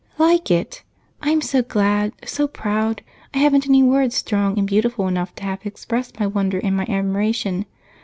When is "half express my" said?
5.43-6.25